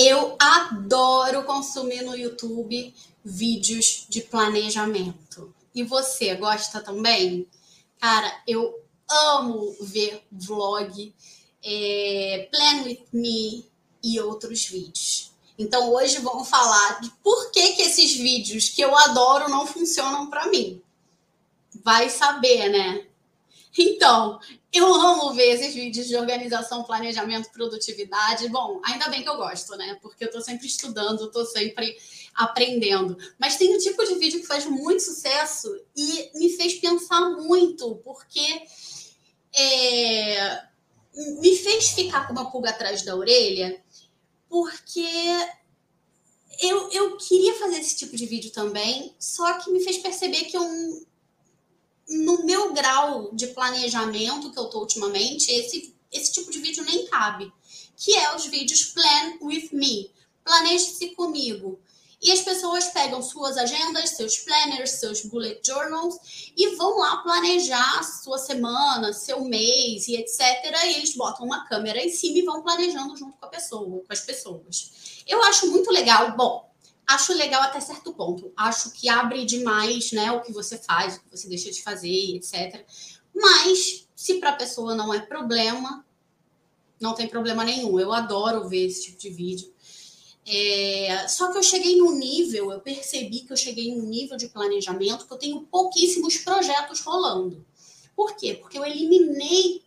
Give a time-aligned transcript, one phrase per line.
[0.00, 2.94] Eu adoro consumir no YouTube
[3.24, 5.52] vídeos de planejamento.
[5.74, 7.48] E você gosta também?
[7.98, 8.80] Cara, eu
[9.10, 11.12] amo ver vlog,
[11.64, 13.66] é, Plan With Me
[14.00, 15.32] e outros vídeos.
[15.58, 20.30] Então hoje vamos falar de por que, que esses vídeos que eu adoro não funcionam
[20.30, 20.80] para mim.
[21.82, 23.04] Vai saber, né?
[23.76, 24.38] Então,
[24.72, 28.48] eu amo ver esses vídeos de organização, planejamento, produtividade.
[28.48, 29.98] Bom, ainda bem que eu gosto, né?
[30.02, 31.96] Porque eu tô sempre estudando, tô sempre
[32.34, 33.16] aprendendo.
[33.38, 37.96] Mas tem um tipo de vídeo que faz muito sucesso e me fez pensar muito,
[38.04, 38.62] porque
[39.56, 40.62] é,
[41.40, 43.82] me fez ficar com uma pulga atrás da orelha,
[44.48, 45.08] porque
[46.60, 50.56] eu, eu queria fazer esse tipo de vídeo também, só que me fez perceber que
[50.56, 50.62] eu,
[52.08, 57.06] no meu grau de planejamento que eu tô ultimamente, esse, esse tipo de vídeo nem
[57.06, 57.52] cabe.
[57.96, 60.10] Que é os vídeos Plan with Me.
[60.44, 61.78] Planeje-se comigo.
[62.20, 68.02] E as pessoas pegam suas agendas, seus planners, seus bullet journals e vão lá planejar
[68.02, 70.40] sua semana, seu mês e etc.
[70.84, 74.12] E eles botam uma câmera em cima e vão planejando junto com a pessoa, com
[74.12, 75.22] as pessoas.
[75.28, 76.36] Eu acho muito legal.
[76.36, 76.67] Bom,
[77.08, 78.52] acho legal até certo ponto.
[78.54, 82.36] Acho que abre demais, né, o que você faz, o que você deixa de fazer,
[82.36, 82.84] etc.
[83.34, 86.04] Mas se para a pessoa não é problema,
[87.00, 87.98] não tem problema nenhum.
[87.98, 89.72] Eu adoro ver esse tipo de vídeo.
[90.46, 94.48] É, só que eu cheguei num nível, eu percebi que eu cheguei num nível de
[94.48, 97.64] planejamento que eu tenho pouquíssimos projetos rolando.
[98.14, 98.54] Por quê?
[98.54, 99.82] Porque eu eliminei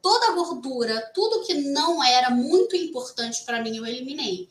[0.00, 4.48] toda a gordura, tudo que não era muito importante para mim, eu eliminei.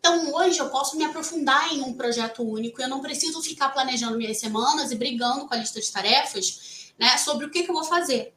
[0.00, 4.16] Então, hoje eu posso me aprofundar em um projeto único, eu não preciso ficar planejando
[4.16, 7.74] minhas semanas e brigando com a lista de tarefas né, sobre o que, que eu
[7.74, 8.34] vou fazer.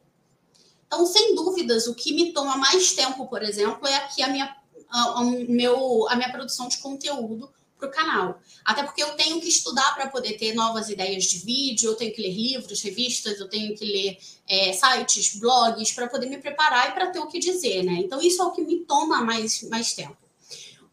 [0.86, 4.54] Então, sem dúvidas, o que me toma mais tempo, por exemplo, é aqui a minha
[4.90, 8.40] a, a, meu, a minha produção de conteúdo para o canal.
[8.64, 12.14] Até porque eu tenho que estudar para poder ter novas ideias de vídeo, eu tenho
[12.14, 16.90] que ler livros, revistas, eu tenho que ler é, sites, blogs, para poder me preparar
[16.90, 17.94] e para ter o que dizer, né?
[17.94, 20.23] Então, isso é o que me toma mais, mais tempo.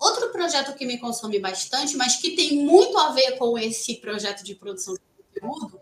[0.02, 4.44] Outro projeto que me consome bastante, mas que tem muito a ver com esse projeto
[4.44, 5.00] de produção de
[5.40, 5.80] conteúdo,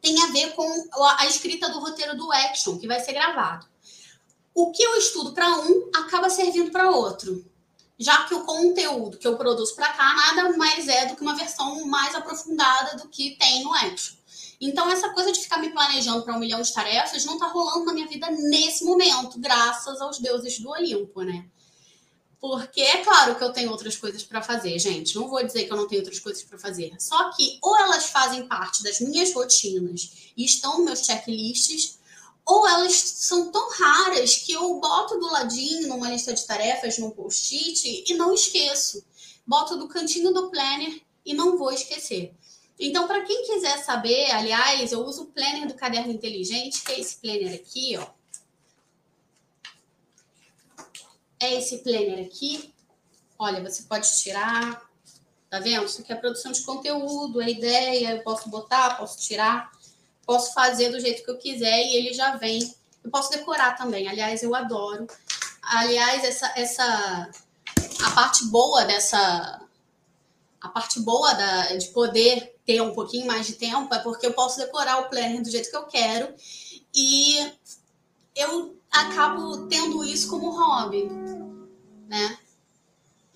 [0.00, 0.68] tem a ver com
[1.18, 3.70] a escrita do roteiro do Action, que vai ser gravado
[4.54, 7.44] o que eu estudo para um acaba servindo para outro.
[7.98, 11.36] Já que o conteúdo que eu produzo para cá nada mais é do que uma
[11.36, 14.16] versão mais aprofundada do que tem no Action.
[14.60, 17.84] Então, essa coisa de ficar me planejando para um milhão de tarefas não está rolando
[17.84, 21.46] na minha vida nesse momento, graças aos deuses do Olimpo, né?
[22.40, 25.14] Porque é claro que eu tenho outras coisas para fazer, gente.
[25.14, 26.94] Não vou dizer que eu não tenho outras coisas para fazer.
[26.98, 31.98] Só que ou elas fazem parte das minhas rotinas e estão nos meus checklists,
[32.46, 37.10] ou elas são tão raras que eu boto do ladinho numa lista de tarefas, num
[37.10, 39.04] post-it e não esqueço.
[39.46, 42.34] Boto do cantinho do planner e não vou esquecer.
[42.78, 47.00] Então, para quem quiser saber, aliás, eu uso o planner do caderno inteligente, que é
[47.00, 48.06] esse planner aqui, ó.
[51.40, 52.72] É esse planner aqui.
[53.38, 54.82] Olha, você pode tirar,
[55.48, 55.86] tá vendo?
[55.86, 59.72] Isso aqui é produção de conteúdo, é ideia, eu posso botar, posso tirar
[60.30, 62.72] posso fazer do jeito que eu quiser e ele já vem.
[63.02, 64.06] Eu posso decorar também.
[64.08, 65.08] Aliás, eu adoro.
[65.60, 67.30] Aliás, essa, essa
[68.04, 69.60] a parte boa dessa
[70.60, 74.32] a parte boa da, de poder ter um pouquinho mais de tempo é porque eu
[74.32, 76.32] posso decorar o planner do jeito que eu quero
[76.94, 77.52] e
[78.36, 81.08] eu acabo tendo isso como hobby,
[82.08, 82.38] né?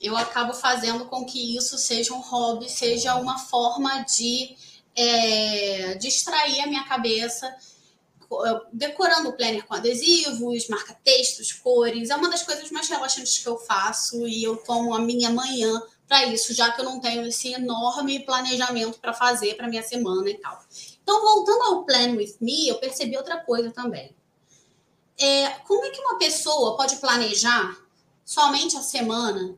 [0.00, 4.54] Eu acabo fazendo com que isso seja um hobby, seja uma forma de
[4.94, 7.54] é, distrair a minha cabeça
[8.72, 12.10] decorando o planner com adesivos, marca-textos, cores.
[12.10, 15.80] É uma das coisas mais relaxantes que eu faço e eu tomo a minha manhã
[16.06, 20.28] para isso, já que eu não tenho esse enorme planejamento para fazer para minha semana
[20.28, 20.58] e tal.
[21.02, 24.14] Então, voltando ao Plan With Me, eu percebi outra coisa também.
[25.18, 27.76] É, como é que uma pessoa pode planejar
[28.24, 29.56] somente a semana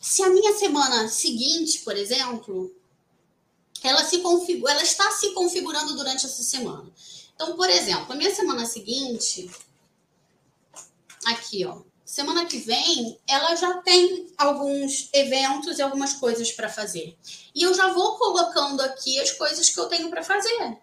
[0.00, 2.74] se a minha semana seguinte, por exemplo,
[3.82, 6.90] ela se configura, ela está se configurando durante essa semana.
[7.34, 9.50] Então, por exemplo, a minha semana seguinte,
[11.26, 17.16] aqui, ó, semana que vem, ela já tem alguns eventos e algumas coisas para fazer.
[17.54, 20.78] E eu já vou colocando aqui as coisas que eu tenho para fazer.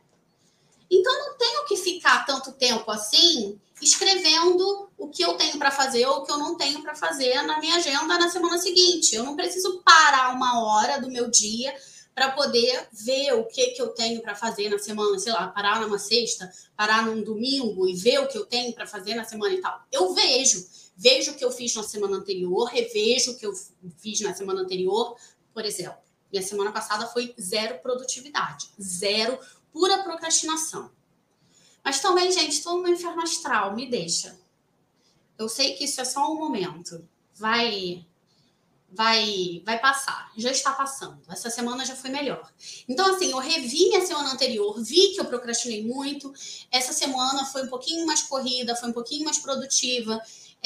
[0.90, 6.06] Então, não tenho que ficar tanto tempo assim escrevendo o que eu tenho para fazer
[6.08, 9.16] ou o que eu não tenho para fazer na minha agenda na semana seguinte.
[9.16, 11.76] Eu não preciso parar uma hora do meu dia
[12.18, 15.80] para poder ver o que, que eu tenho para fazer na semana, sei lá, parar
[15.82, 19.54] numa sexta, parar num domingo e ver o que eu tenho para fazer na semana
[19.54, 19.80] e tal.
[19.92, 23.54] Eu vejo, vejo o que eu fiz na semana anterior, revejo o que eu
[24.00, 25.16] fiz na semana anterior,
[25.54, 26.00] por exemplo.
[26.32, 29.38] Minha semana passada foi zero produtividade, zero
[29.78, 30.92] pura procrastinação.
[31.84, 34.36] Mas também, gente, estou no inferno astral, me deixa.
[35.38, 37.08] Eu sei que isso é só um momento.
[37.36, 38.04] Vai
[38.90, 41.22] vai vai passar, já está passando.
[41.30, 42.52] Essa semana já foi melhor.
[42.90, 46.34] Então, assim, eu revi minha semana anterior, vi que eu procrastinei muito.
[46.72, 50.20] Essa semana foi um pouquinho mais corrida, foi um pouquinho mais produtiva.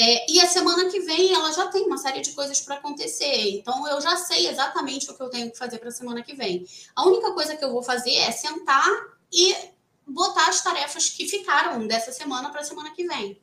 [0.03, 3.51] É, e a semana que vem ela já tem uma série de coisas para acontecer.
[3.51, 6.33] Então, eu já sei exatamente o que eu tenho que fazer para a semana que
[6.33, 6.65] vem.
[6.95, 8.89] A única coisa que eu vou fazer é sentar
[9.31, 9.55] e
[10.07, 13.39] botar as tarefas que ficaram dessa semana para a semana que vem.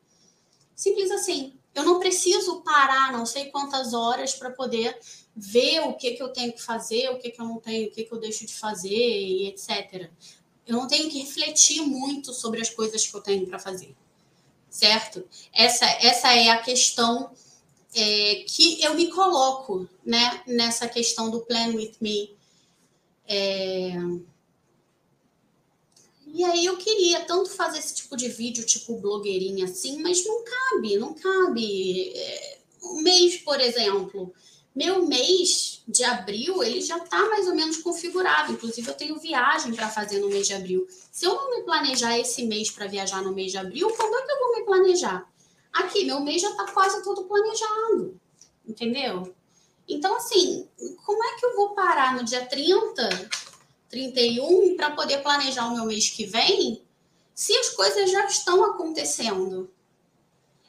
[0.75, 1.55] Simples assim.
[1.73, 4.99] Eu não preciso parar não sei quantas horas para poder
[5.37, 7.93] ver o que, que eu tenho que fazer, o que, que eu não tenho, o
[7.93, 10.11] que, que eu deixo de fazer e etc.
[10.67, 13.95] Eu não tenho que refletir muito sobre as coisas que eu tenho para fazer.
[14.71, 15.27] Certo?
[15.53, 17.31] Essa, essa é a questão
[17.95, 22.37] é, que eu me coloco né, nessa questão do Plan With Me.
[23.27, 23.93] É,
[26.27, 30.45] e aí eu queria tanto fazer esse tipo de vídeo, tipo blogueirinha assim, mas não
[30.45, 32.13] cabe, não cabe.
[32.15, 34.33] É, um mês, por exemplo,
[34.75, 38.53] meu mês de abril, ele já está mais ou menos configurado.
[38.53, 40.87] Inclusive, eu tenho viagem para fazer no mês de abril.
[41.11, 44.23] Se eu não me planejar esse mês para viajar no mês de abril, quando é
[44.23, 45.27] que eu vou me planejar?
[45.73, 48.21] Aqui, meu mês já está quase todo planejado.
[48.67, 49.35] Entendeu?
[49.89, 50.69] Então, assim,
[51.07, 53.31] como é que eu vou parar no dia 30
[53.89, 56.83] 31 para poder planejar o meu mês que vem,
[57.35, 59.71] se as coisas já estão acontecendo?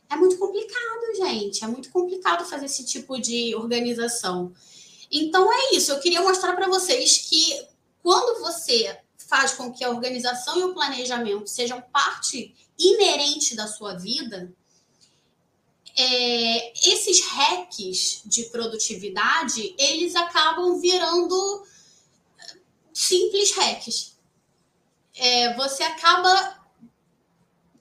[0.09, 1.61] É muito complicado, gente.
[1.61, 4.53] É muito complicado fazer esse tipo de organização.
[5.11, 5.91] Então é isso.
[5.91, 7.67] Eu queria mostrar para vocês que
[8.01, 13.95] quando você faz com que a organização e o planejamento sejam parte inerente da sua
[13.95, 14.51] vida,
[15.95, 21.67] é, esses hacks de produtividade eles acabam virando
[22.93, 24.17] simples hacks.
[25.15, 26.58] É, você acaba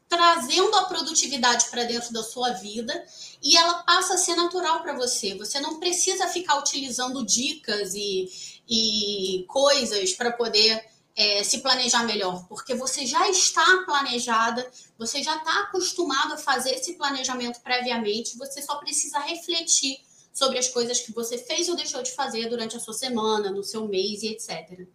[0.08, 3.04] trazendo a produtividade para dentro da sua vida
[3.42, 5.34] e ela passa a ser natural para você.
[5.36, 8.28] Você não precisa ficar utilizando dicas e,
[8.68, 10.82] e coisas para poder
[11.14, 16.70] é, se planejar melhor, porque você já está planejada, você já está acostumado a fazer
[16.70, 19.98] esse planejamento previamente, você só precisa refletir
[20.32, 23.64] sobre as coisas que você fez ou deixou de fazer durante a sua semana, no
[23.64, 24.86] seu mês e etc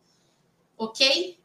[0.77, 1.39] ok?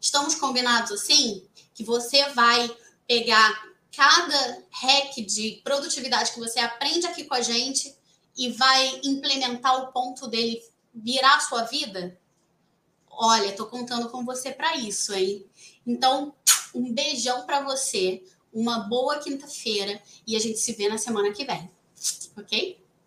[0.00, 1.46] Estamos combinados assim?
[1.74, 2.70] Que você vai
[3.08, 3.60] pegar
[3.96, 7.92] cada hack de produtividade que você aprende aqui com a gente
[8.36, 10.62] e vai implementar o ponto dele
[10.94, 12.16] virar a sua vida?
[13.10, 15.44] Olha, tô contando com você para isso, hein?
[15.84, 16.34] Então,
[16.72, 18.22] um beijão para você,
[18.52, 21.68] uma boa quinta-feira e a gente se vê na semana que vem,
[22.36, 22.78] ok?